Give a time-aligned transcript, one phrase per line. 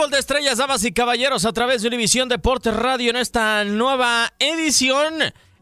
[0.00, 4.32] Fútbol de estrellas, damas y caballeros, a través de Univisión Deportes Radio en esta nueva
[4.38, 5.16] edición.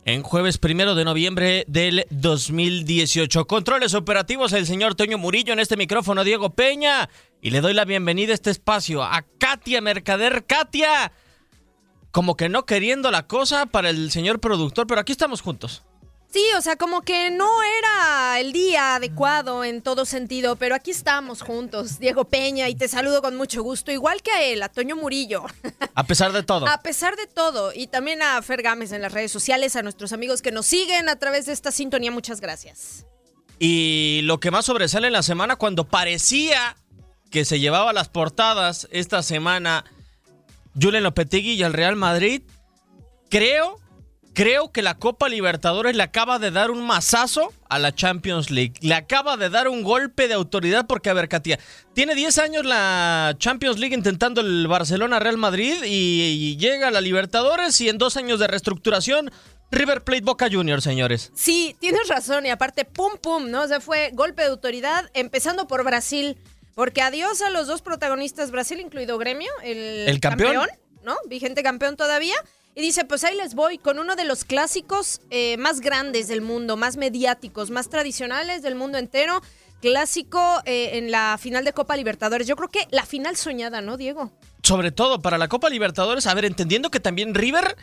[0.04, 3.48] En jueves primero de noviembre del 2018.
[3.48, 7.10] Controles operativos, el señor Toño Murillo en este micrófono, Diego Peña.
[7.42, 10.44] Y le doy la bienvenida a este espacio a Katia Mercader.
[10.46, 11.10] Katia,
[12.12, 15.82] como que no queriendo la cosa para el señor productor, pero aquí estamos juntos.
[16.30, 20.90] Sí, o sea, como que no era el día adecuado en todo sentido, pero aquí
[20.90, 24.68] estamos juntos, Diego Peña, y te saludo con mucho gusto, igual que a él, a
[24.68, 25.44] Toño Murillo.
[25.94, 26.68] A pesar de todo.
[26.68, 30.12] A pesar de todo, y también a Fer Gámez en las redes sociales, a nuestros
[30.12, 33.04] amigos que nos siguen a través de esta sintonía, muchas gracias.
[33.58, 36.76] Y lo que más sobresale en la semana, cuando parecía
[37.30, 39.84] que se llevaba las portadas esta semana
[40.80, 42.42] Julen Lopetegui y el Real Madrid,
[43.28, 43.80] creo,
[44.38, 48.74] creo que la Copa Libertadores le acaba de dar un mazazo a la Champions League.
[48.82, 51.58] Le acaba de dar un golpe de autoridad porque, a ver, Katia,
[51.92, 57.00] tiene 10 años la Champions League intentando el Barcelona-Real Madrid y, y llega a la
[57.00, 59.32] Libertadores y en dos años de reestructuración
[59.72, 61.32] River Plate Boca Juniors, señores.
[61.34, 63.62] Sí, tienes razón, y aparte, pum, pum, ¿no?
[63.62, 66.36] O sea, fue golpe de autoridad, empezando por Brasil,
[66.76, 70.68] porque adiós a los dos protagonistas, Brasil, incluido Gremio, el, ¿El campeón?
[71.02, 71.16] ¿no?
[71.26, 72.36] Vigente campeón todavía.
[72.78, 76.42] Y dice, pues ahí les voy con uno de los clásicos eh, más grandes del
[76.42, 79.42] mundo, más mediáticos, más tradicionales del mundo entero.
[79.80, 82.46] Clásico eh, en la final de Copa Libertadores.
[82.46, 84.30] Yo creo que la final soñada, ¿no, Diego?
[84.62, 87.76] Sobre todo para la Copa Libertadores, a ver, entendiendo que también River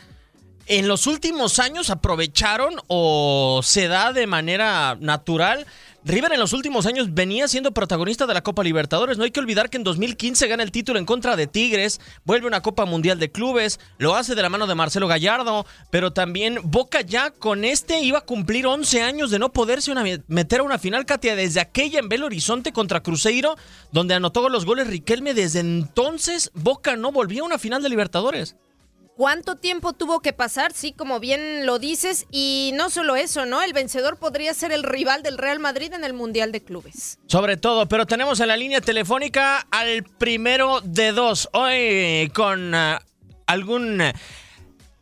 [0.64, 5.66] en los últimos años aprovecharon o se da de manera natural.
[6.08, 9.18] River en los últimos años venía siendo protagonista de la Copa Libertadores.
[9.18, 12.46] No hay que olvidar que en 2015 gana el título en contra de Tigres, vuelve
[12.46, 16.60] una Copa Mundial de Clubes, lo hace de la mano de Marcelo Gallardo, pero también
[16.62, 19.92] Boca ya con este iba a cumplir 11 años de no poderse
[20.28, 23.56] meter a una final, Katia, desde aquella en Belo Horizonte contra Cruzeiro,
[23.90, 25.34] donde anotó los goles Riquelme.
[25.34, 28.54] Desde entonces Boca no volvía a una final de Libertadores.
[29.16, 30.74] ¿Cuánto tiempo tuvo que pasar?
[30.74, 32.26] Sí, como bien lo dices.
[32.30, 33.62] Y no solo eso, ¿no?
[33.62, 37.18] El vencedor podría ser el rival del Real Madrid en el Mundial de Clubes.
[37.26, 41.48] Sobre todo, pero tenemos en la línea telefónica al primero de dos.
[41.54, 43.00] Hoy con ah,
[43.46, 44.02] algún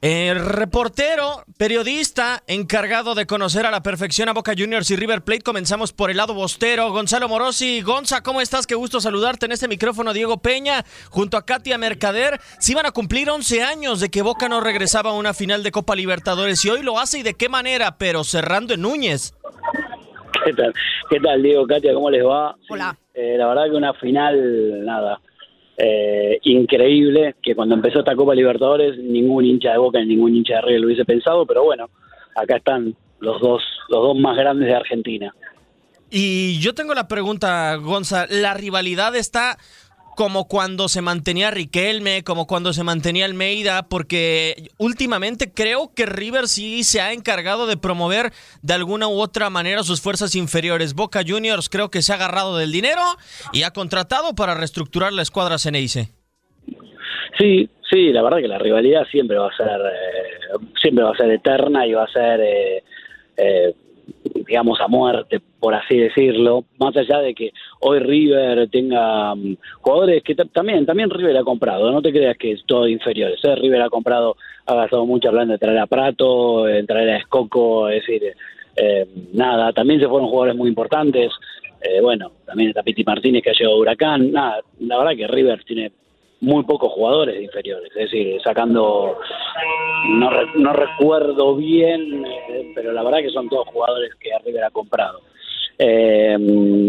[0.06, 5.40] Eh, reportero, periodista, encargado de conocer a la perfección a Boca Juniors y River Plate.
[5.40, 6.90] Comenzamos por el lado bostero.
[6.92, 7.80] Gonzalo Morosi.
[7.80, 8.66] Gonza, ¿cómo estás?
[8.66, 10.12] Qué gusto saludarte en este micrófono.
[10.12, 12.38] Diego Peña, junto a Katia Mercader.
[12.58, 15.70] Se iban a cumplir 11 años de que Boca no regresaba a una final de
[15.70, 19.32] Copa Libertadores y hoy lo hace y de qué manera, pero cerrando en Núñez.
[20.44, 20.74] ¿Qué tal?
[21.08, 21.94] ¿Qué tal, Diego, Katia?
[21.94, 22.54] ¿Cómo les va?
[22.68, 22.94] Hola.
[23.14, 25.18] Eh, la verdad que una final, nada,
[25.76, 30.56] eh, increíble, que cuando empezó esta Copa Libertadores ningún hincha de Boca ni ningún hincha
[30.56, 31.88] de River lo hubiese pensado, pero bueno,
[32.36, 35.34] acá están los dos, los dos más grandes de Argentina.
[36.10, 39.58] Y yo tengo la pregunta, Gonza, ¿la rivalidad está
[40.16, 46.49] como cuando se mantenía Riquelme, como cuando se mantenía Almeida, porque últimamente creo que River
[46.49, 48.32] sí se ha encargado de promover
[48.62, 50.94] de alguna u otra manera sus fuerzas inferiores.
[50.94, 53.02] Boca Juniors creo que se ha agarrado del dinero
[53.52, 56.11] y ha contratado para reestructurar la escuadra Ceneice.
[57.38, 61.17] Sí, sí, la verdad que la rivalidad siempre va a ser, eh, siempre va a
[61.17, 62.84] ser eterna y va a ser eh,
[63.37, 63.75] eh,
[64.46, 70.22] digamos, a muerte, por así decirlo, más allá de que hoy River tenga mm, jugadores
[70.22, 73.54] que también, también River ha comprado, no te creas que es todo inferiores, ¿eh?
[73.54, 74.36] River ha comprado,
[74.66, 78.34] ha gastado mucho hablando de traer a Prato, de traer a Escoco, es decir,
[78.76, 81.32] eh, nada, también se fueron jugadores muy importantes,
[81.80, 85.26] eh, bueno, también está Piti Martínez que ha llegado a Huracán, nada, la verdad que
[85.26, 85.92] River tiene
[86.44, 89.19] muy pocos jugadores inferiores, es decir, sacando,
[90.11, 94.70] no, no recuerdo bien, eh, pero la verdad que son todos jugadores que River ha
[94.70, 95.20] comprado.
[95.76, 96.37] Eh,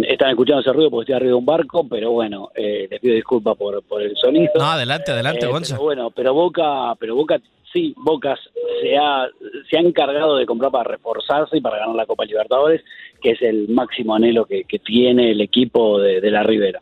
[0.07, 3.15] están escuchando ese ruido porque estoy arriba de un barco, pero bueno, eh, les pido
[3.15, 4.51] disculpas por, por el sonido.
[4.55, 5.75] No, adelante, adelante, Eh, Gonza.
[5.75, 7.39] pero bueno, pero Boca, pero Boca
[7.73, 8.37] sí, Boca
[8.81, 9.27] se ha,
[9.69, 12.83] se ha encargado de comprar para reforzarse y para ganar la Copa Libertadores,
[13.21, 16.79] que es el máximo anhelo que, que tiene el equipo de, de la Ribera.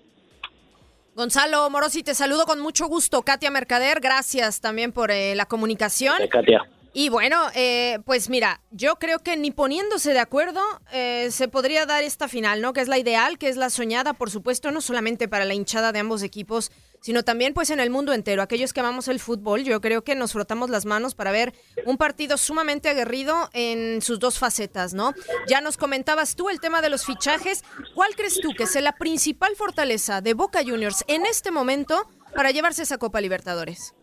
[1.16, 3.22] Gonzalo Morosi, te saludo con mucho gusto.
[3.22, 6.20] Katia Mercader, gracias también por eh, la comunicación.
[6.20, 6.68] Eh, Katia.
[6.96, 10.62] Y bueno, eh, pues mira, yo creo que ni poniéndose de acuerdo
[10.92, 12.74] eh, se podría dar esta final, ¿no?
[12.74, 15.92] Que es la ideal, que es la soñada, por supuesto, no solamente para la hinchada
[15.92, 16.72] de ambos equipos,
[17.04, 18.42] sino también pues en el mundo entero.
[18.42, 21.52] Aquellos que amamos el fútbol, yo creo que nos frotamos las manos para ver
[21.86, 25.12] un partido sumamente aguerrido en sus dos facetas, ¿no?
[25.46, 27.66] Ya nos comentabas tú el tema de los fichajes.
[27.94, 31.94] ¿Cuál crees tú que es la principal fortaleza de Boca Juniors en este momento
[32.34, 33.94] para llevarse esa Copa Libertadores?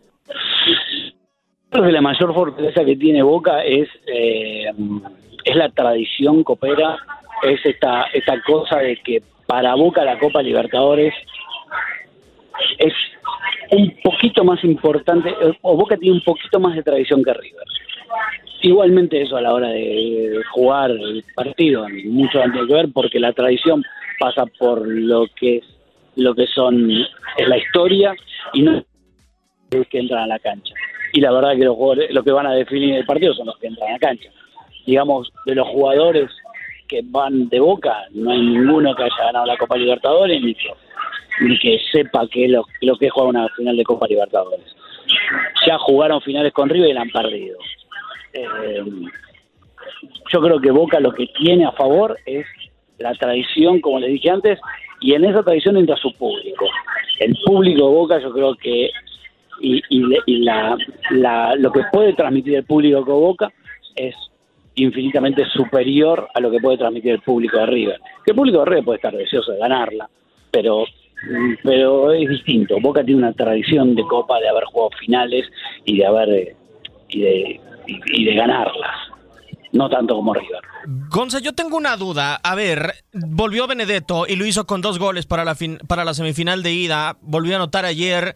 [1.71, 4.65] La mayor fortaleza que tiene Boca es, eh,
[5.43, 6.97] es la tradición copera,
[7.41, 11.15] es esta, esta cosa de que para Boca la Copa Libertadores
[12.77, 12.93] es
[13.71, 17.65] un poquito más importante, eh, o Boca tiene un poquito más de tradición que River.
[18.61, 23.33] Igualmente eso a la hora de jugar el partido, mucho tiene que ver porque la
[23.33, 23.83] tradición
[24.19, 25.65] pasa por lo que es
[26.15, 28.13] lo que son es la historia
[28.53, 28.83] y no
[29.71, 30.73] los que entran a la cancha.
[31.13, 33.57] Y la verdad que los jugadores, lo que van a definir el partido son los
[33.57, 34.29] que entran a la cancha.
[34.85, 36.29] Digamos, de los jugadores
[36.87, 40.69] que van de boca, no hay ninguno que haya ganado la Copa Libertadores ni que,
[41.41, 44.75] ni que sepa que lo, lo que es jugar una final de Copa Libertadores.
[45.67, 47.57] Ya jugaron finales con River y la han perdido.
[48.33, 48.83] Eh,
[50.31, 52.45] yo creo que Boca lo que tiene a favor es
[52.99, 54.59] la tradición, como les dije antes,
[54.99, 56.65] y en esa tradición entra su público.
[57.19, 58.91] El público Boca yo creo que
[59.59, 60.77] y, y, y la,
[61.11, 63.51] la, lo que puede transmitir el público con Boca
[63.95, 64.15] es
[64.75, 67.99] infinitamente superior a lo que puede transmitir el público de River.
[68.25, 70.09] Que el público de River puede estar deseoso de ganarla,
[70.51, 70.85] pero
[71.63, 72.79] pero es distinto.
[72.79, 75.45] Boca tiene una tradición de Copa de haber jugado finales
[75.85, 76.55] y de haber eh,
[77.09, 79.10] y de, y, y de ganarlas,
[79.73, 80.61] no tanto como River.
[81.09, 82.35] Gonza, yo tengo una duda.
[82.35, 86.13] A ver, volvió Benedetto y lo hizo con dos goles para la, fin- para la
[86.13, 87.17] semifinal de ida.
[87.21, 88.35] Volvió a anotar ayer.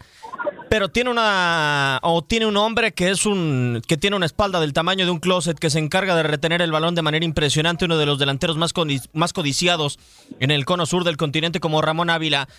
[0.70, 4.74] Pero tiene una o tiene un hombre que es un que tiene una espalda del
[4.74, 7.98] tamaño de un closet que se encarga de retener el balón de manera impresionante, uno
[7.98, 10.00] de los delanteros más codi- más codiciados
[10.39, 12.50] en el cono sur del continente como Ramón Ávila.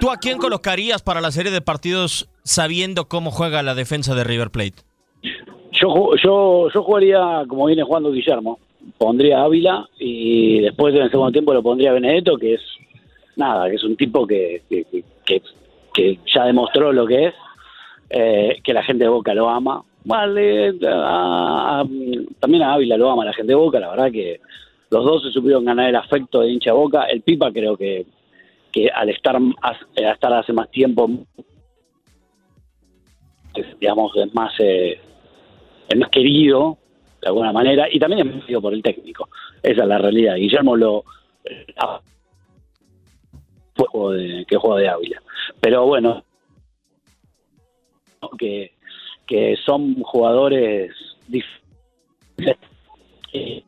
[0.00, 4.22] ¿Tú a quién colocarías para la serie de partidos sabiendo cómo juega la defensa de
[4.24, 4.74] River Plate?
[5.80, 8.58] Yo, yo, yo jugaría como viene jugando Guillermo.
[8.98, 12.60] Pondría a Ávila y después en el segundo tiempo lo pondría a Benedetto, que es
[13.36, 14.84] nada, que es un tipo que, que,
[15.24, 17.34] que- ya demostró lo que es,
[18.08, 19.82] eh, que la gente de Boca lo ama.
[20.04, 21.84] Vale, a- a-
[22.40, 24.40] también a Ávila lo ama la gente de Boca, la verdad que
[24.90, 27.02] los dos se supieron ganar el afecto de hincha Boca.
[27.04, 28.06] El Pipa creo que,
[28.72, 29.36] que al estar,
[29.96, 31.08] eh, al estar hace más tiempo,
[33.78, 34.52] digamos, es más...
[34.60, 34.98] eh,
[35.90, 36.78] es más querido
[37.20, 39.28] de alguna manera y también es más querido por el técnico.
[39.62, 40.36] Esa es la realidad.
[40.36, 41.04] Guillermo lo
[41.76, 42.00] ah,
[43.76, 45.22] juego de, que juega de Ávila.
[45.60, 46.24] Pero bueno,
[48.38, 48.72] que,
[49.26, 50.92] que son jugadores.
[53.32, 53.62] Eh,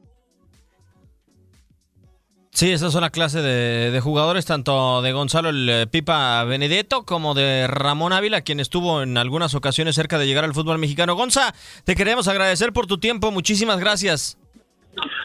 [2.54, 7.04] Sí, esa es una clase de, de jugadores, tanto de Gonzalo el eh, Pipa Benedetto
[7.06, 11.14] como de Ramón Ávila, quien estuvo en algunas ocasiones cerca de llegar al fútbol mexicano.
[11.14, 11.54] Gonza,
[11.84, 14.38] te queremos agradecer por tu tiempo, muchísimas gracias.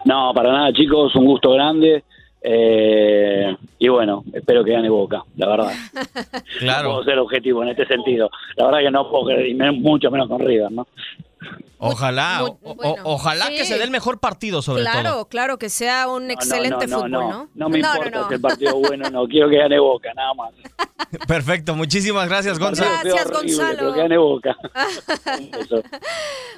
[0.06, 2.06] No, para nada, chicos, un gusto grande.
[2.42, 5.74] Eh, y bueno, espero que gane Boca, la verdad.
[6.60, 6.88] Claro.
[6.88, 8.30] No puedo ser objetivo en este sentido.
[8.56, 10.88] La verdad que no puedo creer, y mucho menos con River, ¿no?
[11.80, 13.56] Ojalá, Muy- o- ojalá sí.
[13.56, 15.26] que se dé el mejor partido sobre claro, todo.
[15.30, 17.50] claro, que sea un excelente no, no, fútbol, no, ¿no?
[17.54, 19.28] No me no, importa no, si el partido es bueno, no.
[19.28, 20.54] Quiero que gane Boca, nada más.
[21.28, 22.84] Perfecto, muchísimas gracias, Gonza.
[22.84, 23.78] El partido Gracias, horrible, Gonzalo.
[23.78, 24.58] Pero que gane Boca.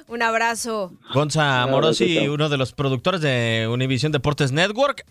[0.08, 0.92] Un abrazo.
[1.14, 2.34] Gonza No, Morosi, no, no.
[2.34, 5.04] uno de los productores de Univision Deportes Network,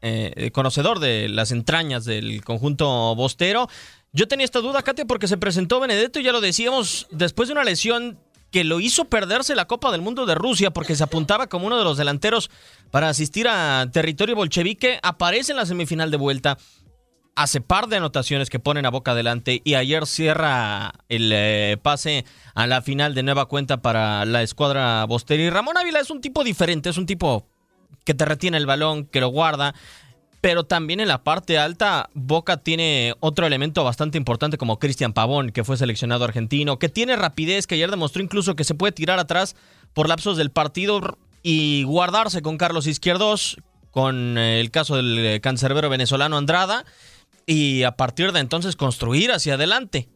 [0.00, 3.68] eh, conocedor de las entrañas del conjunto bostero.
[4.12, 7.52] Yo tenía esta duda, Katia, porque se presentó Benedetto, y ya lo decíamos, después de
[7.52, 8.18] una lesión
[8.52, 11.78] que lo hizo perderse la Copa del Mundo de Rusia porque se apuntaba como uno
[11.78, 12.50] de los delanteros
[12.90, 16.58] para asistir a territorio bolchevique, aparece en la semifinal de vuelta,
[17.34, 22.26] hace par de anotaciones que ponen a boca adelante y ayer cierra el eh, pase
[22.54, 25.42] a la final de nueva cuenta para la escuadra bostera.
[25.42, 27.46] Y Ramón Ávila es un tipo diferente, es un tipo
[28.04, 29.74] que te retiene el balón, que lo guarda.
[30.42, 35.50] Pero también en la parte alta, Boca tiene otro elemento bastante importante como Cristian Pavón,
[35.50, 39.20] que fue seleccionado argentino, que tiene rapidez, que ayer demostró incluso que se puede tirar
[39.20, 39.54] atrás
[39.94, 43.58] por lapsos del partido y guardarse con Carlos Izquierdos,
[43.92, 46.84] con eh, el caso del eh, cancerbero venezolano Andrada,
[47.46, 50.08] y a partir de entonces construir hacia adelante.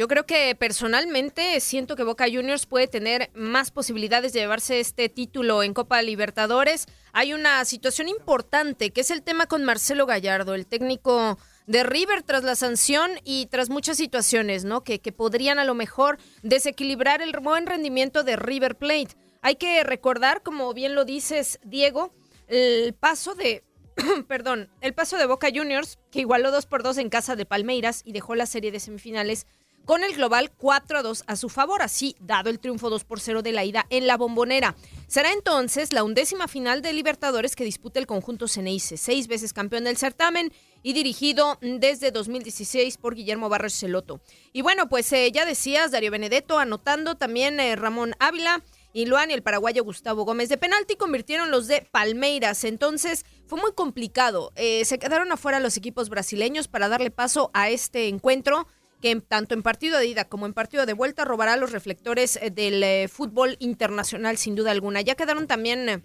[0.00, 5.10] Yo creo que personalmente siento que Boca Juniors puede tener más posibilidades de llevarse este
[5.10, 6.86] título en Copa Libertadores.
[7.12, 12.22] Hay una situación importante que es el tema con Marcelo Gallardo, el técnico de River
[12.22, 14.84] tras la sanción y tras muchas situaciones, ¿no?
[14.84, 19.18] Que, que podrían a lo mejor desequilibrar el buen rendimiento de River Plate.
[19.42, 22.14] Hay que recordar, como bien lo dices, Diego,
[22.48, 23.64] el paso de
[24.28, 28.02] perdón, el paso de Boca Juniors, que igualó 2 por 2 en casa de Palmeiras
[28.04, 29.46] y dejó la serie de semifinales
[29.84, 33.20] con el global 4 a 2 a su favor, así dado el triunfo 2 por
[33.20, 34.76] 0 de la ida en la bombonera.
[35.06, 39.84] Será entonces la undécima final de Libertadores que disputa el conjunto Ceneice, seis veces campeón
[39.84, 44.20] del certamen y dirigido desde 2016 por Guillermo Barros Celoto.
[44.52, 48.62] Y bueno, pues eh, ya decías, Darío Benedetto anotando también eh, Ramón Ávila.
[48.92, 52.64] Y Luan y el paraguayo Gustavo Gómez de penalti convirtieron los de Palmeiras.
[52.64, 54.50] Entonces fue muy complicado.
[54.56, 58.66] Eh, se quedaron afuera los equipos brasileños para darle paso a este encuentro
[59.00, 62.50] que tanto en partido de ida como en partido de vuelta robará los reflectores eh,
[62.50, 65.00] del eh, fútbol internacional sin duda alguna.
[65.00, 66.02] Ya quedaron también eh,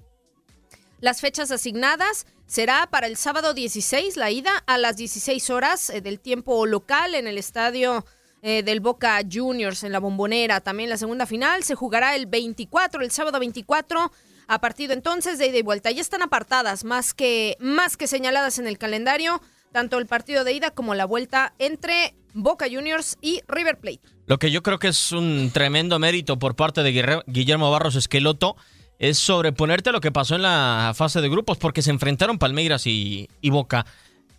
[1.01, 2.25] las fechas asignadas.
[2.47, 7.27] Será para el sábado 16 la ida a las 16 horas del tiempo local en
[7.27, 8.05] el estadio
[8.43, 10.61] del Boca Juniors en la Bombonera.
[10.61, 14.11] También la segunda final se jugará el 24, el sábado 24,
[14.47, 15.89] a partido entonces de ida y vuelta.
[15.89, 19.41] Ya están apartadas, más que, más que señaladas en el calendario,
[19.75, 23.99] tanto el partido de ida como la vuelta entre Boca Juniors y River Plate.
[24.25, 28.55] Lo que yo creo que es un tremendo mérito por parte de Guillermo Barros Esqueloto
[28.99, 32.87] es sobreponerte a lo que pasó en la fase de grupos, porque se enfrentaron Palmeiras
[32.87, 33.85] y, y Boca.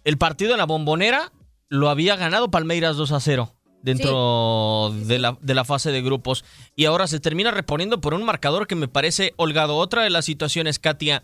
[0.04, 1.30] El partido en la bombonera
[1.68, 3.52] lo había ganado Palmeiras 2 a 0
[3.82, 8.24] dentro de, la, de la fase de grupos y ahora se termina reponiendo por un
[8.24, 9.76] marcador que me parece holgado.
[9.76, 11.22] Otra de las situaciones, Katia,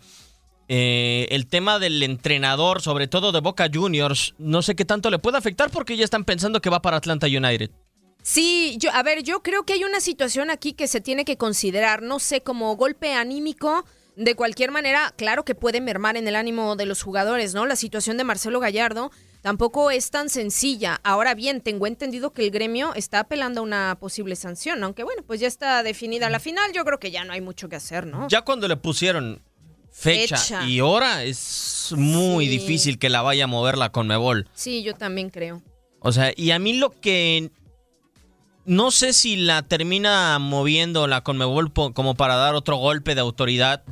[0.67, 5.19] eh, el tema del entrenador, sobre todo de Boca Juniors, no sé qué tanto le
[5.19, 7.71] puede afectar porque ya están pensando que va para Atlanta United.
[8.21, 11.37] Sí, yo, a ver, yo creo que hay una situación aquí que se tiene que
[11.37, 13.85] considerar, no sé, como golpe anímico.
[14.15, 17.65] De cualquier manera, claro que puede mermar en el ánimo de los jugadores, ¿no?
[17.65, 21.01] La situación de Marcelo Gallardo tampoco es tan sencilla.
[21.03, 25.23] Ahora bien, tengo entendido que el gremio está apelando a una posible sanción, aunque bueno,
[25.25, 28.05] pues ya está definida la final, yo creo que ya no hay mucho que hacer,
[28.05, 28.27] ¿no?
[28.29, 29.41] Ya cuando le pusieron
[29.93, 30.67] fecha, Fecha.
[30.67, 32.51] y hora, es muy Sí.
[32.57, 34.49] difícil que la vaya a mover la Conmebol.
[34.53, 35.61] Sí, yo también creo.
[35.99, 37.51] O sea, y a mí lo que
[38.65, 43.83] no sé si la termina moviendo la Conmebol como para dar otro golpe de autoridad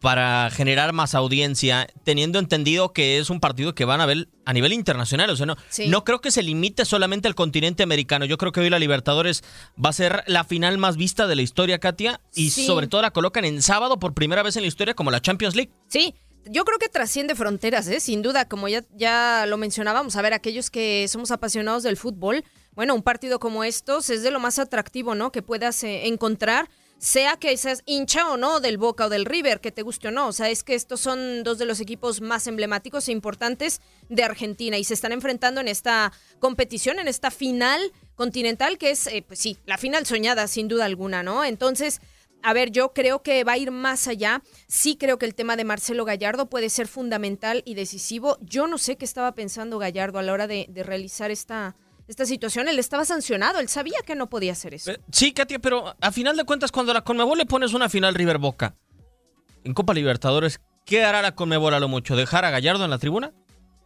[0.00, 4.52] para generar más audiencia, teniendo entendido que es un partido que van a ver a
[4.52, 5.30] nivel internacional.
[5.30, 5.88] O sea, no, Sí.
[5.88, 8.24] no creo que se limite solamente al continente americano.
[8.24, 9.42] Yo creo que hoy la Libertadores
[9.82, 12.66] va a ser la final más vista de la historia, Katia, y Sí.
[12.66, 15.56] sobre todo la colocan en sábado por primera vez en la historia como la Champions
[15.56, 15.72] League.
[15.88, 16.14] Sí,
[16.48, 17.98] yo creo que trasciende fronteras, ¿eh?
[17.98, 22.44] sin duda, como ya, ya lo mencionábamos, a ver, aquellos que somos apasionados del fútbol,
[22.72, 25.32] bueno, un partido como estos es de lo más atractivo, ¿no?
[25.32, 29.60] Que puedas eh, encontrar, sea que seas hincha o no del Boca o del River,
[29.60, 30.28] que te guste o no.
[30.28, 34.24] O sea, es que estos son dos de los equipos más emblemáticos e importantes de
[34.24, 39.24] Argentina y se están enfrentando en esta competición, en esta final continental, que es, eh,
[39.26, 41.44] pues sí, la final soñada, sin duda alguna, ¿no?
[41.44, 42.00] Entonces,
[42.42, 44.42] a ver, yo creo que va a ir más allá.
[44.68, 48.38] Sí creo que el tema de Marcelo Gallardo puede ser fundamental y decisivo.
[48.40, 51.76] Yo no sé qué estaba pensando Gallardo a la hora de, de realizar esta,
[52.08, 52.68] esta situación.
[52.68, 54.90] Él estaba sancionado, él sabía que no podía hacer eso.
[54.92, 58.14] Eh, Sí, Katia, pero a final de cuentas, cuando la Conmebol le pones una final
[58.14, 58.74] River Boca
[59.64, 62.16] en Copa Libertadores, ¿qué hará la Conmebol a lo mucho?
[62.16, 63.32] ¿Dejar a Gallardo en la tribuna?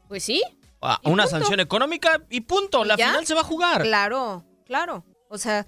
[0.09, 0.43] Pues sí.
[0.83, 1.39] Ah, una punto.
[1.39, 2.85] sanción económica y punto.
[2.85, 3.09] La ¿Ya?
[3.09, 3.83] final se va a jugar.
[3.83, 5.05] Claro, claro.
[5.29, 5.67] O sea,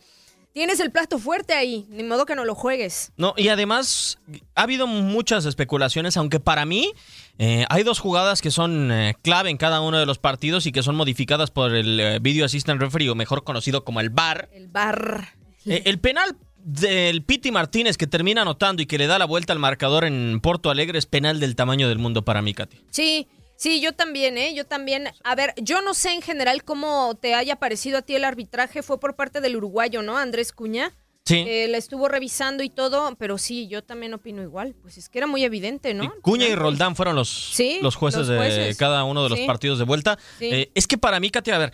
[0.53, 3.13] tienes el plato fuerte ahí, ni modo que no lo juegues.
[3.17, 4.19] No, y además
[4.55, 6.93] ha habido muchas especulaciones, aunque para mí
[7.39, 10.73] eh, hay dos jugadas que son eh, clave en cada uno de los partidos y
[10.73, 14.49] que son modificadas por el eh, Video Assistant Referee, o mejor conocido como el VAR.
[14.53, 15.29] El bar.
[15.65, 19.53] Eh, el penal del Piti Martínez que termina anotando y que le da la vuelta
[19.53, 22.85] al marcador en Porto Alegre es penal del tamaño del mundo para mí, Katy.
[22.91, 24.55] Sí, sí, yo también, ¿eh?
[24.55, 25.09] Yo también.
[25.25, 28.83] A ver, yo no sé en general cómo te haya parecido a ti el arbitraje.
[28.83, 30.17] Fue por parte del uruguayo, ¿no?
[30.17, 30.93] Andrés Cuña.
[31.25, 31.45] Sí.
[31.47, 34.75] Eh, la estuvo revisando y todo, pero sí, yo también opino igual.
[34.83, 36.13] Pues es que era muy evidente, ¿no?
[36.21, 39.47] Cuña y Roldán fueron los, Sí, los jueces los de cada uno de los Sí.
[39.47, 40.19] partidos de vuelta.
[40.41, 41.73] Eh, es que para mí, Katy, a ver,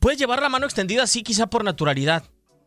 [0.00, 2.24] puedes llevar la mano extendida, sí, quizá por naturalidad,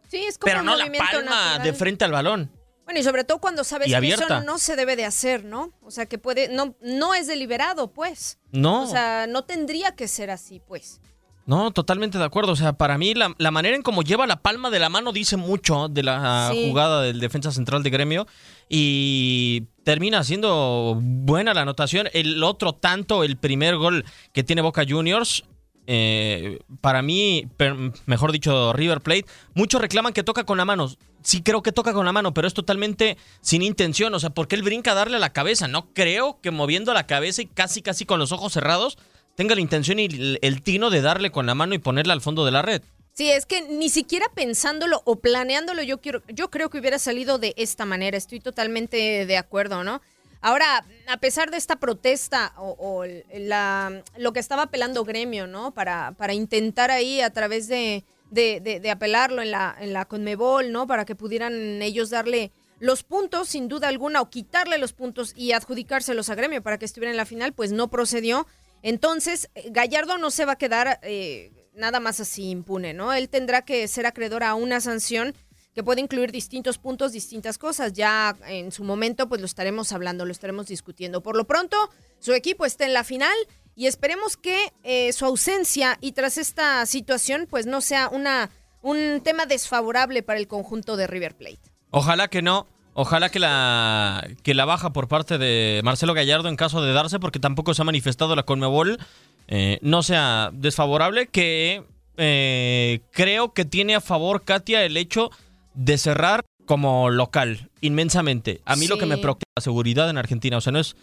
[0.07, 1.63] Sí, es como pero un no la palma natural.
[1.63, 2.51] de frente al balón.
[2.86, 5.74] Bueno, y sobre todo cuando sabes que eso no se debe de hacer, ¿no?
[5.81, 8.38] O sea, que puede, no, no es deliberado, pues.
[8.51, 8.84] No.
[8.84, 11.01] O sea, no tendría que ser así, pues.
[11.45, 12.53] No, totalmente de acuerdo.
[12.53, 15.11] O sea, para mí la, la manera en cómo lleva la palma de la mano
[15.11, 16.67] dice mucho de la Sí.
[16.69, 18.25] jugada del defensa central de gremio
[18.67, 22.07] y termina siendo buena la anotación.
[22.13, 25.43] El otro tanto, el primer gol que tiene Boca Juniors,
[25.87, 27.75] eh, para mí, per-
[28.07, 30.89] mejor dicho, River Plate, muchos reclaman que toca con la mano.
[31.21, 34.13] Sí creo que toca con la mano, pero es totalmente sin intención.
[34.15, 35.67] O sea, porque él brinca a darle a la cabeza.
[35.67, 38.97] No creo que moviendo la cabeza y casi, casi con los ojos cerrados
[39.35, 40.05] tenga la intención y
[40.41, 42.81] el, tino de darle con la mano y ponerla al fondo de la red.
[43.13, 47.37] Sí, es que ni siquiera pensándolo o planeándolo, yo quiero, yo creo que hubiera salido
[47.37, 48.17] de esta manera.
[48.17, 50.01] Estoy totalmente de acuerdo, ¿no?
[50.41, 53.05] Ahora, a pesar de esta protesta o, o
[53.39, 55.71] la, lo que estaba apelando Gremio, ¿no?
[55.71, 60.05] Para, para intentar ahí a través de, de, de- de apelarlo en la, en la
[60.05, 60.85] Conmebol, ¿no?
[60.85, 65.53] Para que pudieran ellos darle los puntos, sin duda alguna, o quitarle los puntos y
[65.53, 68.45] adjudicárselos a Gremio para que estuviera en la final, pues no procedió.
[68.85, 73.13] Entonces, Gallardo no se va a quedar eh, nada más así impune, ¿no?
[73.13, 75.33] Él tendrá que ser acreedor a una sanción
[75.74, 77.93] que puede incluir distintos puntos, distintas cosas.
[77.93, 81.24] Ya en su momento, pues lo estaremos hablando, lo estaremos discutiendo.
[81.24, 81.75] Por lo pronto,
[82.19, 83.35] su equipo está en la final
[83.74, 88.51] y esperemos que eh, su ausencia y tras esta situación, pues no sea una,
[88.83, 91.71] un tema desfavorable para el conjunto de River Plate.
[91.89, 92.67] Ojalá que no.
[92.98, 97.20] Ojalá que la, que la baja por parte de Marcelo Gallardo en caso de darse,
[97.20, 98.98] porque tampoco se ha manifestado la Conmebol,
[99.50, 101.84] eh, no sea desfavorable, que
[102.16, 105.29] eh, creo que tiene a favor Katia el hecho
[105.74, 108.62] de cerrar como local, inmensamente.
[108.64, 110.96] A mí lo que me preocupa es la seguridad en Argentina, o sea, no es...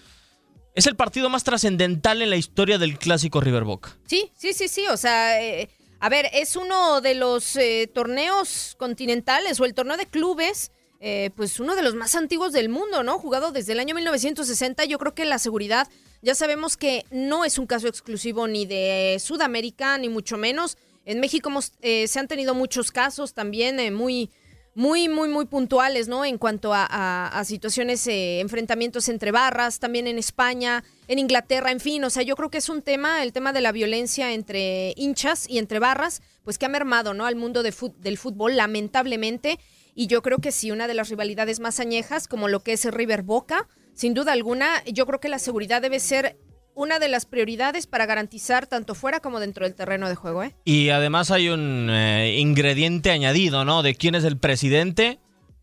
[0.74, 3.98] Es el partido más trascendental en la historia del clásico River Boca.
[4.06, 4.86] Sí, sí, sí, sí.
[4.90, 5.68] O sea, eh,
[6.00, 10.72] a ver, es uno de los eh, torneos continentales o el torneo de clubes,
[11.04, 13.18] eh, pues uno de los más antiguos del mundo, ¿no?
[13.18, 14.84] Jugado desde el año 1960.
[14.84, 15.88] Yo creo que la seguridad,
[16.22, 20.78] ya sabemos que no es un caso exclusivo ni de Sudamérica, ni mucho menos.
[21.04, 24.30] En México hemos, eh, se han tenido muchos casos también eh, muy
[24.74, 26.24] muy, muy, muy puntuales, ¿no?
[26.24, 32.02] En cuanto a, situaciones, eh, enfrentamientos entre barras, también en España, en Inglaterra, en fin,
[32.04, 35.48] o sea, yo creo que es un tema, el tema de la violencia entre hinchas
[35.48, 37.26] y entre barras, pues que ha mermado, ¿no?
[37.26, 39.58] Al mundo del fútbol, lamentablemente,
[39.94, 42.84] y yo creo que sí, una de las rivalidades más añejas, como lo que es
[42.84, 46.38] River Boca, sin duda alguna, yo creo que la seguridad debe ser
[46.74, 50.56] una de las prioridades para garantizar tanto fuera como dentro del terreno de juego, ¿eh?
[50.64, 53.82] Y además hay un eh, ingrediente añadido, ¿no?
[53.82, 55.18] De quién es el presidente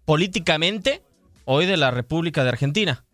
[0.06, 1.02] políticamente
[1.46, 3.06] hoy de la República de Argentina.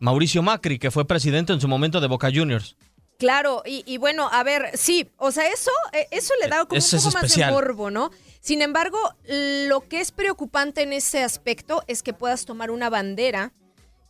[0.00, 2.76] Mauricio Macri, que fue presidente en su momento de Boca Juniors.
[3.18, 6.80] Claro, y, y bueno, a ver, sí, o sea, eso, eh, eso le da como
[6.80, 8.10] un poco más de morbo, ¿no?
[8.44, 13.54] Sin embargo, lo que es preocupante en ese aspecto es que puedas tomar una bandera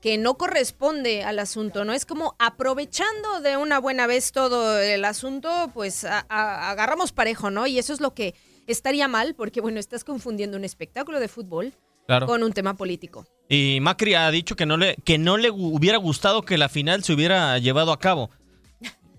[0.03, 1.93] que no corresponde al asunto, ¿no?
[1.93, 7.53] Es como aprovechando de una buena vez todo el asunto, pues a- a- agarramos parejo,
[7.53, 7.69] ¿no?
[7.69, 8.35] Y eso es lo que
[8.67, 11.73] estaría mal, porque bueno, estás confundiendo un espectáculo de fútbol
[12.09, 12.27] Claro.
[12.27, 13.25] con un tema político.
[13.49, 17.05] Y Macri ha dicho que no le, que no le hubiera gustado que la final
[17.05, 18.31] se hubiera llevado a cabo.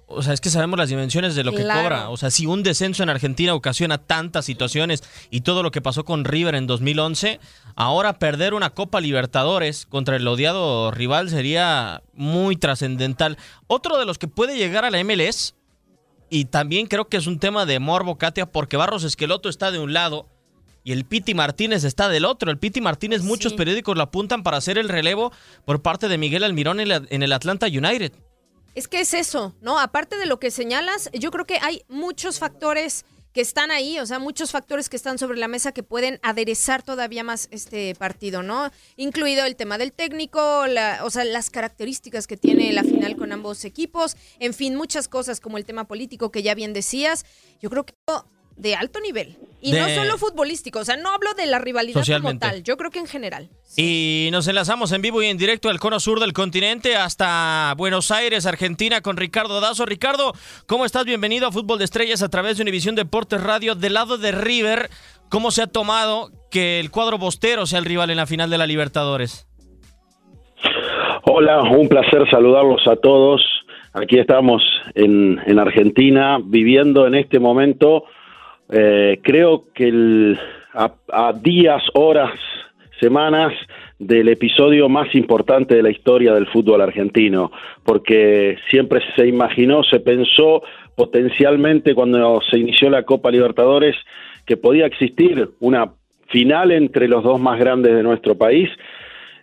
[0.08, 1.82] O sea, es que sabemos las dimensiones de lo que Claro.
[1.82, 2.10] cobra.
[2.10, 6.06] O sea, si un descenso en Argentina ocasiona tantas situaciones y todo lo que pasó
[6.06, 7.40] con River en 2011,
[7.76, 13.38] ahora perder una Copa Libertadores contra el odiado rival sería muy trascendental.
[13.66, 15.56] Otro de los que puede llegar a la MLS,
[16.30, 19.80] y también creo que es un tema de morbo, Katia, porque Barros Esqueloto está de
[19.80, 20.28] un lado
[20.84, 22.52] y el Piti Martínez está del otro.
[22.52, 23.58] El Piti Martínez, muchos Sí.
[23.58, 25.32] periódicos lo apuntan para hacer el relevo
[25.66, 28.12] por parte de Miguel Almirón en el Atlanta United.
[28.76, 29.80] Es que es eso, ¿no?
[29.80, 34.06] Aparte de lo que señalas, yo creo que hay muchos factores que están ahí, o
[34.06, 38.44] sea, muchos factores que están sobre la mesa que pueden aderezar todavía más este partido,
[38.44, 38.72] ¿no?
[38.96, 43.34] Incluido el tema del técnico, la- o sea, las características que tiene la final con
[43.34, 47.26] ambos equipos, en fin, muchas cosas como el tema político que ya bien decías.
[47.62, 47.94] Yo creo que
[48.56, 49.38] de alto nivel.
[49.62, 52.92] Y no solo futbolístico, o sea, no hablo de la rivalidad como tal, yo creo
[52.92, 53.50] que en general.
[53.76, 58.12] Y nos enlazamos en vivo y en directo al cono sur del continente hasta Buenos
[58.12, 59.86] Aires, Argentina, con Ricardo Dazo.
[59.86, 60.34] Ricardo,
[60.68, 61.06] ¿cómo estás?
[61.06, 63.74] Bienvenido a Fútbol de Estrellas a través de Univisión Deportes Radio.
[63.74, 64.90] Del lado de River,
[65.30, 68.60] ¿cómo se ha tomado que el cuadro bostero sea el rival en la final de
[68.60, 69.48] la Libertadores?
[71.24, 73.42] Hola, un placer saludarlos a todos.
[73.94, 74.62] Aquí estamos
[74.94, 78.04] en, en Argentina viviendo en este momento,
[78.70, 80.40] eh, creo que el-
[80.74, 82.32] a, a días, horas,
[83.00, 83.54] semanas
[84.00, 87.52] del episodio más importante de la historia del fútbol argentino,
[87.84, 90.64] porque siempre se imaginó, se pensó
[90.96, 93.96] potencialmente cuando se inició la Copa Libertadores
[94.46, 95.92] que podía existir una
[96.30, 98.70] final entre los dos más grandes de nuestro país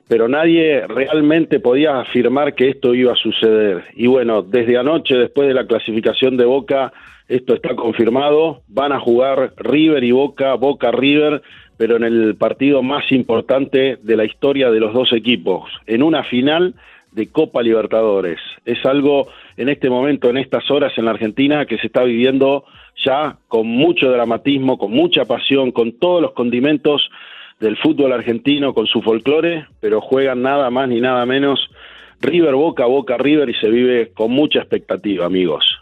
[0.09, 3.85] pero nadie realmente podía afirmar que esto iba a suceder.
[3.95, 6.93] Y bueno, desde anoche, después de la clasificación de Boca,
[7.29, 8.63] esto está confirmado.
[8.69, 11.43] Van a jugar River y Boca, Boca River,
[11.77, 16.25] pero en el partido más importante de la historia de los dos equipos, en una
[16.25, 16.75] final
[17.13, 18.39] de Copa Libertadores.
[18.65, 22.65] Es algo en este momento, en estas horas en la Argentina, que se está viviendo
[23.05, 27.11] ya con mucho dramatismo, con mucha pasión, con todos los condimentos
[27.61, 31.71] del fútbol argentino con su folclore, pero juegan nada más ni nada menos
[32.21, 35.82] River Boca, Boca River y se vive con mucha expectativa, amigos.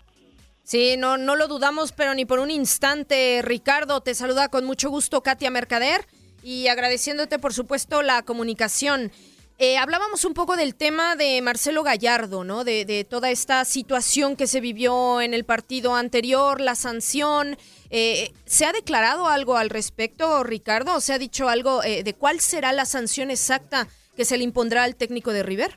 [0.70, 4.02] Sí, no, no lo dudamos, pero ni por un instante, Ricardo.
[4.02, 6.02] Te saluda con mucho gusto Katia Mercader
[6.44, 9.10] y agradeciéndote, por supuesto, la comunicación.
[9.58, 12.62] Eh, hablábamos un poco del tema de Marcelo Gallardo, ¿no?
[12.62, 17.56] De, de toda esta situación que se vivió en el partido anterior, la sanción.
[17.90, 20.94] Eh, ¿Se ha declarado algo al respecto, Ricardo?
[20.94, 24.44] ¿O se ha dicho algo eh, de cuál será la sanción exacta que se le
[24.44, 25.72] impondrá al técnico de River?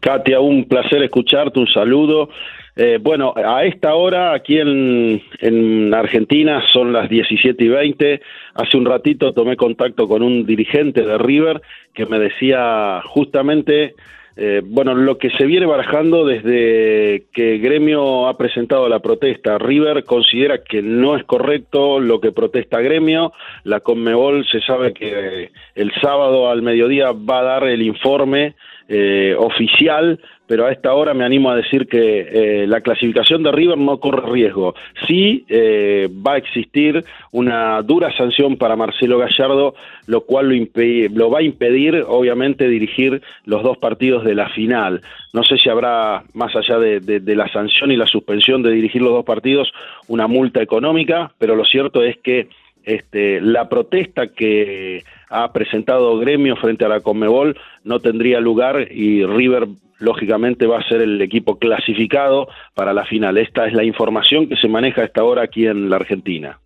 [0.00, 2.30] Katia, un placer escucharte, un saludo.
[2.76, 8.20] Eh, bueno, a esta hora aquí en, en Argentina son las 17 y 20.
[8.54, 11.62] Hace un ratito tomé contacto con un dirigente de River
[11.94, 13.94] que me decía justamente,
[14.36, 19.58] eh, bueno, lo que se viene barajando desde que Gremio ha presentado la protesta.
[19.58, 23.32] River considera que no es correcto lo que protesta Gremio.
[23.62, 28.56] La Conmebol se sabe que el sábado al mediodía va a dar el informe
[28.88, 33.50] eh, oficial, pero a esta hora me animo a decir que eh, la clasificación de
[33.50, 34.74] River no corre riesgo.
[35.06, 39.74] Sí eh, va a existir una dura sanción para Marcelo Gallardo,
[40.06, 40.66] lo cual lo,
[41.14, 45.00] lo va a impedir, obviamente, dirigir los dos partidos de la final.
[45.32, 49.12] No sé si habrá, más allá de la sanción y la suspensión de dirigir los
[49.12, 49.72] dos partidos,
[50.08, 52.48] una multa económica, pero lo cierto es que
[52.84, 59.24] este, la protesta que ha presentado Gremio frente a la Conmebol no tendría lugar y
[59.24, 59.68] River
[59.98, 63.38] lógicamente va a ser el equipo clasificado para la final.
[63.38, 66.58] Esta es la información que se maneja a esta hora aquí en la Argentina.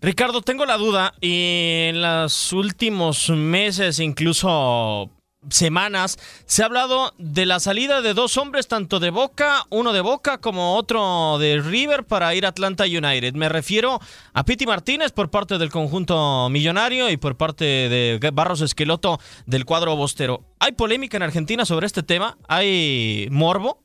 [0.00, 5.10] Ricardo, tengo la duda, y en los últimos meses, incluso
[5.50, 10.00] semanas, se ha hablado de la salida de dos hombres, tanto de Boca, uno de
[10.00, 13.34] Boca como otro de River, para ir a Atlanta United.
[13.34, 13.98] Me refiero
[14.32, 19.64] a Piti Martínez por parte del conjunto millonario y por parte de Barros Esqueloto del
[19.64, 20.40] cuadro bostero.
[20.60, 22.36] ¿Hay polémica en Argentina sobre este tema?
[22.48, 23.82] ¿Hay morbo?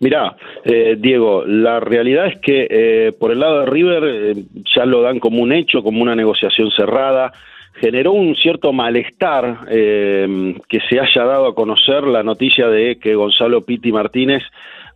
[0.00, 4.86] Mirá, eh, Diego, la realidad es que eh, por el lado de River eh, ya
[4.86, 7.32] lo dan como un hecho, como una negociación cerrada.
[7.80, 13.14] Generó un cierto malestar eh, que se haya dado a conocer la noticia de que
[13.14, 14.42] Gonzalo Pitti Martínez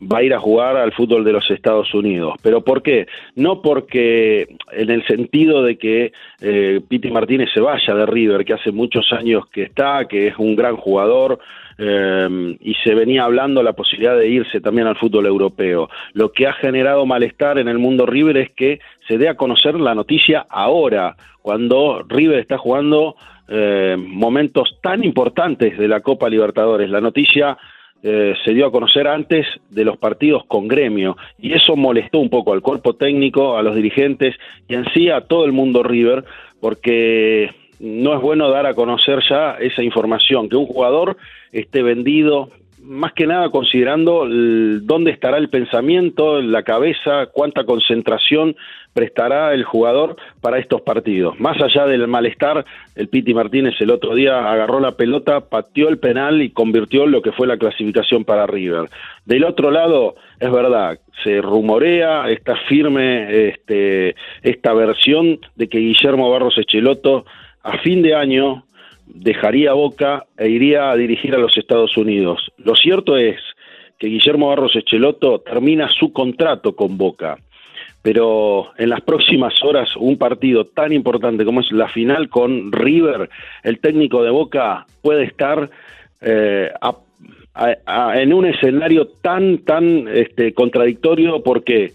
[0.01, 2.35] va a ir a jugar al fútbol de los Estados Unidos.
[2.43, 3.07] ¿Pero por qué?
[3.37, 8.55] No porque en el sentido de que eh, Piti Martínez se vaya de River, que
[8.55, 11.39] hace muchos años que está, que es un gran jugador,
[11.79, 15.89] eh, y se venía hablando la posibilidad de irse también al fútbol europeo.
[16.13, 19.75] Lo que ha generado malestar en el mundo River es que se dé a conocer
[19.79, 23.17] la noticia ahora, cuando River está jugando
[23.49, 26.89] eh, momentos tan importantes de la Copa Libertadores.
[26.89, 27.59] La noticia
[28.03, 32.31] eh, se dio a conocer antes de los partidos con gremio y eso molestó un
[32.31, 34.35] poco al cuerpo técnico, a los dirigentes
[34.69, 36.25] y en sí a todo el mundo River
[36.61, 37.51] porque
[37.85, 41.19] no es bueno dar a conocer ya esa información, que un jugador
[41.53, 42.49] esté vendido,
[42.83, 48.57] más que nada considerando dónde estará el pensamiento, la cabeza, cuánta concentración
[48.95, 51.39] prestará el jugador para estos partidos.
[51.41, 55.99] Más allá del malestar, el Piti Martínez el otro día agarró la pelota, pateó el
[55.99, 58.89] penal y convirtió lo que fue la clasificación para River.
[59.27, 66.31] Del otro lado, es verdad, se rumorea, está firme este, esta versión de que Guillermo
[66.31, 67.25] Barros Echeloto
[67.65, 68.65] a fin de año
[69.07, 72.53] dejaría Boca e iría a dirigir a los Estados Unidos.
[72.59, 73.41] Lo cierto es
[73.99, 77.37] que Guillermo Barros Echeloto termina su contrato con Boca
[78.05, 83.31] pero en las próximas horas un partido tan importante como es la final con River,
[83.63, 85.71] el técnico de Boca puede estar
[86.21, 86.71] eh,
[88.15, 91.93] en un escenario tan, tan este, contradictorio porque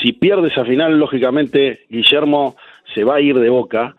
[0.00, 2.56] si pierde esa final, lógicamente Guillermo
[2.92, 3.94] se va a ir de Boca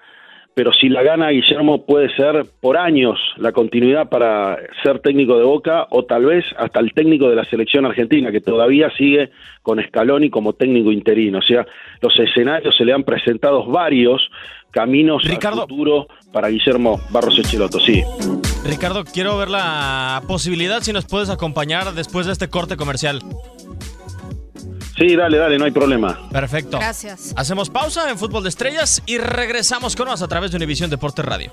[0.56, 5.44] pero si la gana Guillermo puede ser por años la continuidad para ser técnico de
[5.44, 9.82] Boca o tal vez hasta el técnico de la selección argentina que todavía sigue con
[9.82, 11.40] Scaloni como técnico interino.
[11.40, 11.66] O sea,
[12.02, 14.30] los escenarios se le han presentado varios
[14.72, 15.64] caminos Ricardo.
[15.64, 17.80] al futuro para Guillermo Barros Echeloto.
[17.80, 18.04] Sí.
[18.66, 23.20] Ricardo, quiero ver la posibilidad si nos puedes acompañar después de este corte comercial.
[24.98, 26.30] Sí, dale, dale, no hay problema.
[26.32, 26.78] Perfecto.
[26.78, 27.34] Gracias.
[27.36, 31.24] Hacemos pausa en Fútbol de Estrellas y regresamos con más a través de Univisión Deporte
[31.24, 31.52] Radio.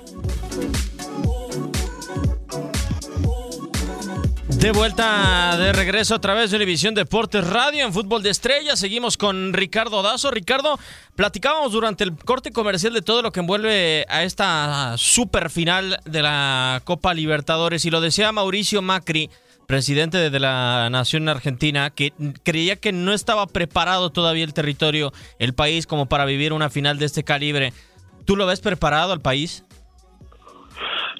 [4.47, 8.77] De vuelta de regreso a través de Univisión Deportes Radio en Fútbol de Estrellas.
[8.79, 10.29] Seguimos con Ricardo Dazo.
[10.29, 10.77] Ricardo,
[11.15, 16.21] platicábamos durante el corte comercial de todo lo que envuelve a esta super final de
[16.21, 17.85] la Copa Libertadores.
[17.85, 19.31] Y lo decía Mauricio Macri
[19.71, 22.11] presidente de la nación argentina, que
[22.43, 26.99] creía que no estaba preparado todavía el territorio, el país, como para vivir una final
[26.99, 27.71] de este calibre.
[28.25, 29.63] ¿Tú lo ves preparado al país?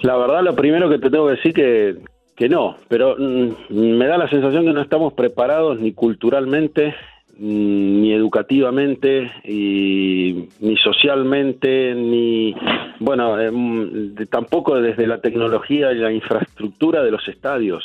[0.02, 1.96] La verdad, lo primero que te tengo que decir que,
[2.36, 6.94] que no, pero mm, me da la sensación que no estamos preparados ni culturalmente,
[7.40, 12.54] ni educativamente, y, ni socialmente, ni,
[13.00, 17.82] bueno, em, tampoco desde la tecnología y la infraestructura de los estadios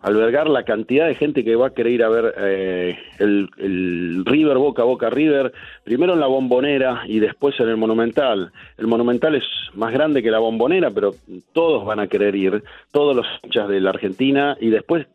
[0.00, 4.58] albergar la cantidad de gente que va a querer ir a ver eh, el, River
[4.58, 5.52] Boca Boca River,
[5.84, 8.52] primero en la bombonera y después en el Monumental.
[8.78, 11.14] El Monumental es más grande que la bombonera, pero
[11.52, 15.06] todos van a querer ir, todos los hinchas de la Argentina y después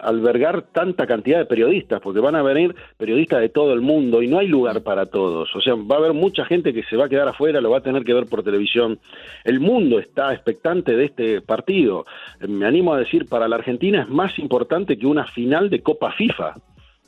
[0.00, 4.26] albergar tanta cantidad de periodistas, porque van a venir periodistas de todo el mundo y
[4.26, 5.54] no hay lugar para todos.
[5.54, 7.78] O sea, va a haber mucha gente que se va a quedar afuera, lo va
[7.78, 8.98] a tener que ver por televisión.
[9.44, 12.04] El mundo está expectante de este partido.
[12.40, 16.12] Me animo a decir, para la Argentina es más importante que una final de Copa
[16.12, 16.54] FIFA.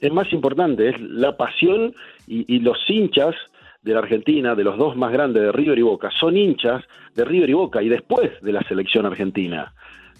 [0.01, 1.95] Es más importante, es la pasión
[2.27, 3.35] y, los hinchas
[3.83, 7.25] de la Argentina, de los dos más grandes, de River y Boca, son hinchas de
[7.25, 9.73] River y Boca y después de la selección argentina.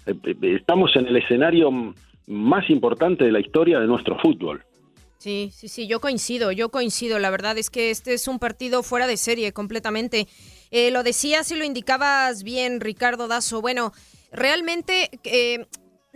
[0.07, 1.93] Eh, eh, estamos en el escenario
[2.27, 4.63] más importante de la historia de nuestro fútbol.
[5.17, 7.17] Sí, sí, sí, yo coincido, yo coincido.
[7.17, 10.27] La verdad es que este es un partido fuera de serie completamente.
[10.69, 13.61] Eh, lo decías y lo indicabas bien, Ricardo Dazo.
[13.61, 13.93] Bueno,
[14.31, 15.65] realmente eh,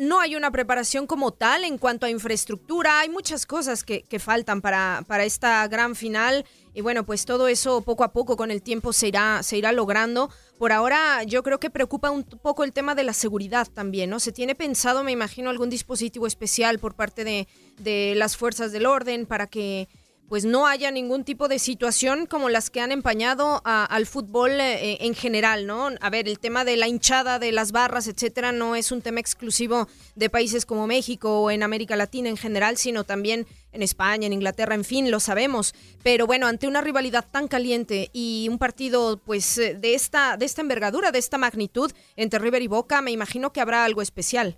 [0.02, 3.02] no hay una preparación como tal en cuanto a infraestructura.
[3.02, 6.44] Hay muchas cosas que, faltan para, para esta gran final.
[6.74, 9.72] Y bueno, pues todo eso poco a poco con el tiempo se irá, se irá
[9.72, 10.32] logrando.
[10.58, 14.20] Por ahora yo creo que preocupa un poco el tema de la seguridad también, ¿no?
[14.20, 18.88] Se tiene pensado, me imagino, algún dispositivo especial por parte de, de las fuerzas del
[18.88, 19.88] orden para que
[20.32, 25.00] pues no haya ningún tipo de situación como las que han empañado al fútbol eh,
[25.02, 25.90] en general, ¿no?
[26.00, 29.20] A ver, el tema de la hinchada, de las barras, etcétera, no es un tema
[29.20, 34.26] exclusivo de países como México o en América Latina en general, sino también en España,
[34.26, 35.74] en Inglaterra, en fin, lo sabemos.
[36.02, 40.46] Pero bueno, ante una rivalidad tan caliente y un partido, pues, eh, de esta, de
[40.46, 44.56] esta envergadura, de esta magnitud entre River y Boca, me imagino que habrá algo especial.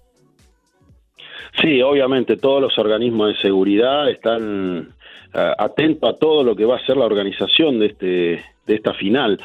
[1.59, 4.93] Sí, obviamente todos los organismos de seguridad están
[5.33, 9.39] atento a todo lo que va a ser la organización de, este, de esta final,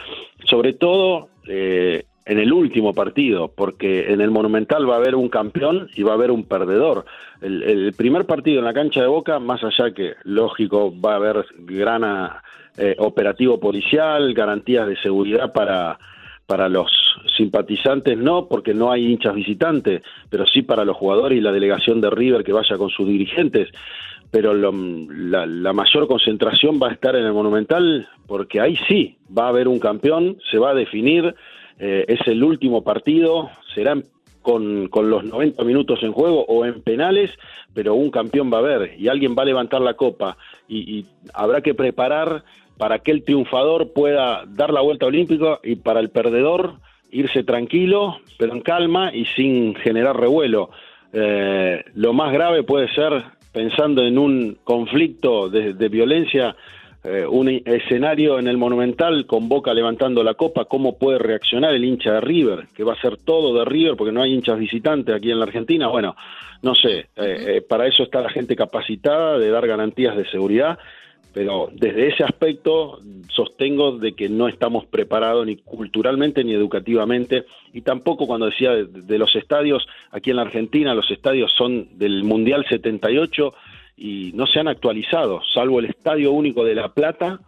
[0.45, 5.31] sobre todo eh, en el último partido, porque en el Monumental va a haber un
[5.31, 7.07] campeón y va a haber un perdedor.
[7.41, 11.47] El, primer partido en la cancha de Boca, más allá que, lógico, va a haber
[11.61, 12.05] gran
[12.77, 15.99] eh, operativo policial, garantías de seguridad para,
[16.47, 16.93] para los
[17.35, 22.03] simpatizantes, no, porque no hay hinchas visitantes, pero sí para los jugadores y la delegación
[22.03, 23.71] de River que vaya con sus dirigentes
[24.31, 29.49] pero la, mayor concentración va a estar en el Monumental porque ahí sí va a
[29.49, 31.35] haber un campeón, se va a definir,
[31.79, 33.97] eh, es el último partido, será
[34.43, 37.31] con, con los 90 minutos en juego o en penales,
[37.75, 40.37] pero un campeón va a haber y alguien va a levantar la copa
[40.69, 42.45] y, y habrá que preparar
[42.77, 46.75] para que el triunfador pueda dar la vuelta olímpica y para el perdedor
[47.11, 50.71] irse tranquilo, pero en calma y sin generar revuelo.
[51.13, 56.55] Eh, lo más grave puede ser, pensando en un conflicto de, de violencia,
[57.05, 61.85] eh, un escenario en el Monumental con Boca levantando la copa, cómo puede reaccionar el
[61.85, 65.15] hincha de River, que va a ser todo de River porque no hay hinchas visitantes
[65.15, 65.87] aquí en la Argentina.
[65.87, 66.17] Bueno,
[66.63, 70.79] no sé, eh, eh, para eso está la gente capacitada de dar garantías de seguridad
[71.33, 77.83] pero desde ese aspecto sostengo de que no estamos preparados ni culturalmente ni educativamente y
[77.83, 82.25] tampoco cuando decía de, de, los estadios aquí en la Argentina los estadios son del
[82.25, 83.55] Mundial 78
[83.97, 87.41] y no se han actualizado salvo el Estadio Único de La Plata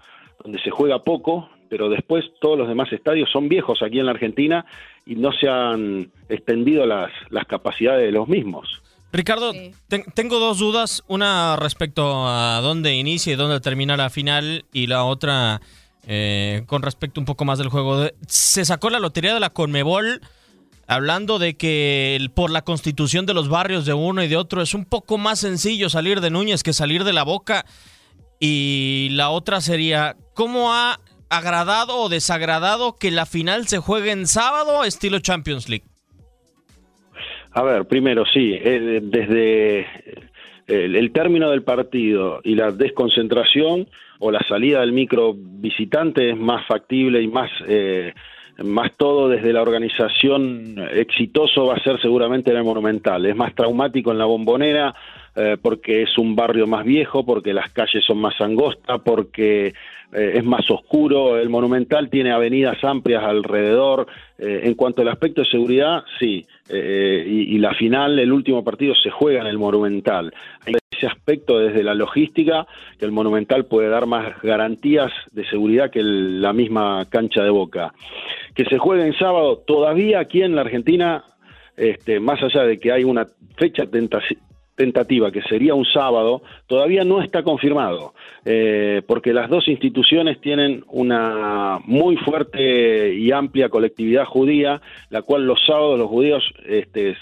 [0.43, 4.13] donde se juega poco pero después todos los demás estadios son viejos aquí en la
[4.13, 4.67] Argentina
[5.07, 8.83] y no se han extendido las, las capacidades de los mismos.
[9.13, 9.73] Ricardo, sí.
[9.89, 11.03] te tengo dos dudas.
[11.09, 15.61] Una respecto a dónde inicia y dónde termina la final y la otra
[16.07, 18.09] eh, con respecto un poco más del juego.
[18.27, 20.21] Se sacó la lotería de la Conmebol
[20.87, 24.61] hablando de que el, por la constitución de los barrios de uno y de otro
[24.61, 27.65] es un poco más sencillo salir de Núñez que salir de la Boca.
[28.41, 34.27] Y la otra sería, ¿cómo ha agradado o desagradado que la final se juegue en
[34.27, 35.90] sábado estilo Champions League?
[37.53, 39.87] A ver, primero sí, eh, desde
[40.67, 43.89] el, el, término del partido y la desconcentración
[44.21, 48.13] o la salida del micro visitante es más factible y más, eh,
[48.63, 53.27] más todo desde la organización exitoso va a ser seguramente en el Monumental.
[53.27, 54.95] Es más traumático en la bombonera
[55.37, 59.69] eh, porque es un barrio más viejo, porque las calles son más angostas, porque
[60.13, 64.09] eh, es más oscuro, el Monumental tiene avenidas amplias alrededor.
[64.39, 69.11] Eh, en cuanto al aspecto de seguridad, sí, y, la final, el último partido se
[69.11, 70.33] juega en el Monumental.
[70.67, 72.67] Hay ese aspecto desde la logística,
[72.99, 77.93] que el Monumental puede dar más garantías de seguridad que la misma cancha de Boca.
[78.55, 81.25] Que se juegue en sábado, todavía aquí en la Argentina,
[81.77, 83.87] este, más allá de que hay una fecha
[84.81, 88.15] tentativa, que sería un sábado, todavía no está confirmado,
[88.47, 95.45] eh, porque las dos instituciones tienen una muy fuerte y amplia colectividad judía, la cual
[95.45, 97.15] los sábados los judíos este,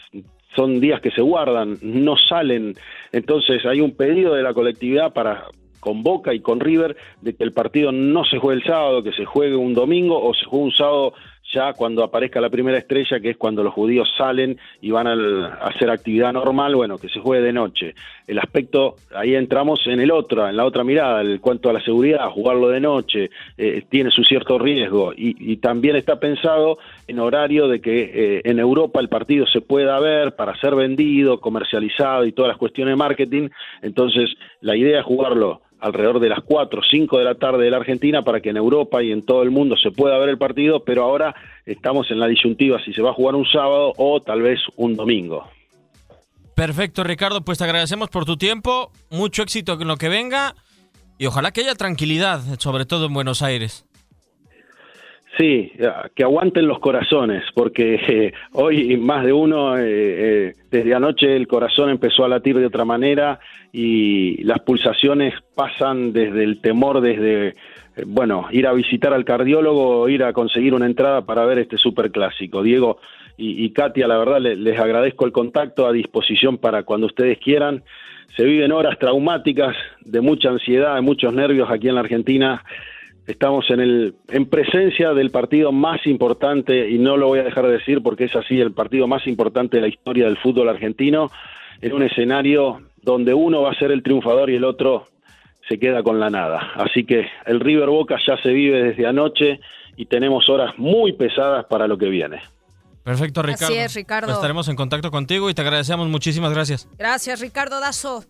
[0.54, 2.74] son días que se guardan, no salen,
[3.10, 5.46] entonces hay un pedido de la colectividad para
[5.80, 9.12] con Boca y con River de que el partido no se juegue el sábado, que
[9.12, 11.14] se juegue un domingo o se juegue un sábado
[11.52, 15.54] ya cuando aparezca la primera estrella, que es cuando los judíos salen y van a
[15.62, 17.94] hacer actividad normal, bueno, que se juegue de noche.
[18.26, 21.80] El aspecto, ahí entramos en el otro, en la otra mirada, el cuanto a la
[21.80, 27.18] seguridad, jugarlo de noche, eh, tiene su cierto riesgo y, y, también está pensado en
[27.18, 32.26] horario de que eh, en Europa el partido se pueda ver para ser vendido, comercializado
[32.26, 33.48] y todas las cuestiones de marketing,
[33.82, 34.30] entonces
[34.60, 37.78] la idea es jugarlo alrededor de las 4 o 5 de la tarde de la
[37.78, 40.84] Argentina para que en Europa y en todo el mundo se pueda ver el partido,
[40.84, 41.34] pero ahora
[41.66, 44.96] estamos en la disyuntiva si se va a jugar un sábado o tal vez un
[44.96, 45.48] domingo.
[46.54, 50.54] Perfecto, Ricardo, pues te agradecemos por tu tiempo, mucho éxito en lo que venga
[51.16, 53.87] y ojalá que haya tranquilidad, sobre todo en Buenos Aires.
[55.38, 55.70] Sí,
[56.16, 61.46] que aguanten los corazones, porque eh, hoy más de uno, eh, eh, desde anoche el
[61.46, 63.38] corazón empezó a latir de otra manera
[63.72, 67.54] y las pulsaciones pasan desde el temor, desde,
[68.04, 72.64] bueno, ir a visitar al cardiólogo ir a conseguir una entrada para ver este superclásico.
[72.64, 72.98] Diego
[73.36, 77.84] y, Katia, la verdad les agradezco el contacto a disposición para cuando ustedes quieran.
[78.36, 82.64] Se viven horas traumáticas de mucha ansiedad, de muchos nervios aquí en la Argentina
[83.28, 87.66] estamos en el en presencia del partido más importante y no lo voy a dejar
[87.66, 91.30] de decir porque es así el partido más importante de la historia del fútbol argentino
[91.82, 95.08] en un escenario donde uno va a ser el triunfador y el otro
[95.68, 96.72] se queda con la nada.
[96.76, 99.60] Así que el River Boca ya se vive desde anoche
[99.96, 102.40] y tenemos horas muy pesadas para lo que viene.
[103.04, 103.66] Perfecto, Ricardo.
[103.66, 104.26] Así es, Ricardo.
[104.26, 106.08] Pues estaremos en contacto contigo y te agradecemos.
[106.08, 106.88] Muchísimas gracias.
[106.98, 108.24] Gracias, Ricardo Dazo.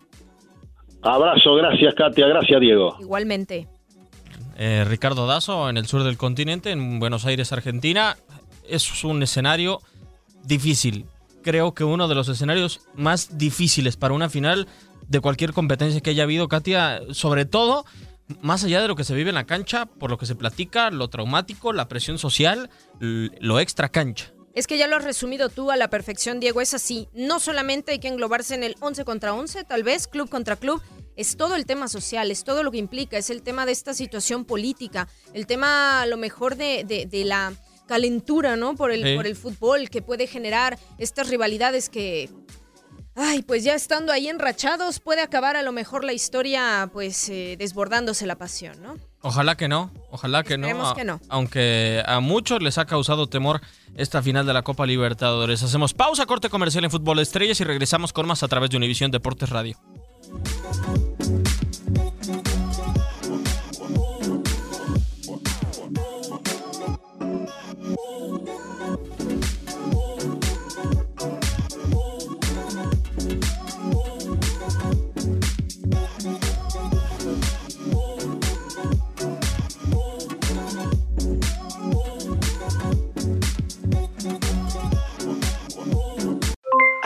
[1.03, 2.27] Abrazo, gracias, Katia.
[2.27, 2.97] Gracias, Diego.
[3.01, 3.69] Igualmente
[4.59, 8.19] eh, Ricardo Dazo en el sur del continente, en Buenos Aires, Argentina.
[8.65, 9.81] Es un escenario
[10.45, 11.07] difícil.
[11.43, 14.67] Creo que uno de los escenarios más difíciles para una final
[15.07, 17.87] de cualquier competencia que haya habido, Katia, sobre todo
[18.43, 20.91] más allá de lo que se vive en la cancha, por lo que se platica,
[20.91, 24.33] lo traumático, la presión social, lo extra cancha.
[24.55, 27.09] Es que ya lo has resumido tú a la perfección, Diego, es así.
[27.15, 30.83] No solamente hay que englobarse en el 11 contra 11, tal vez, club contra club,
[31.19, 33.93] es todo el tema social, es todo lo que implica, es el tema de esta
[33.93, 37.53] situación política, el tema a lo mejor de, de, de la
[37.87, 38.75] calentura, ¿no?
[38.75, 39.17] Por el, Sí.
[39.17, 42.29] por el fútbol que puede generar estas rivalidades que,
[43.17, 47.57] ay, pues ya estando ahí enrachados puede acabar a lo mejor la historia, pues eh,
[47.59, 48.97] desbordándose la pasión, ¿no?
[49.23, 51.19] Ojalá que no, ojalá que no, a- que no.
[51.29, 53.61] Aunque a muchos les ha causado temor
[53.97, 55.63] esta final de la Copa Libertadores.
[55.65, 58.77] Hacemos pausa, corte comercial en Fútbol de Estrellas y regresamos con más a través de
[58.77, 59.77] Univisión Deportes Radio.